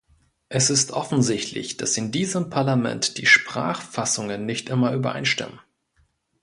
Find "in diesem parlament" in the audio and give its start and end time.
1.95-3.19